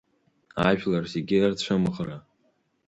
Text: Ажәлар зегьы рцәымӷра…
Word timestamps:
Ажәлар 0.67 1.05
зегьы 1.13 1.37
рцәымӷра… 1.51 2.17